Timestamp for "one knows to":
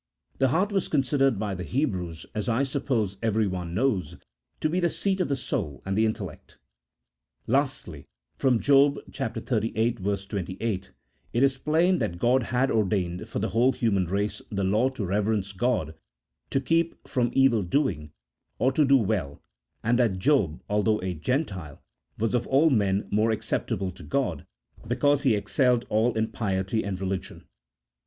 3.45-4.67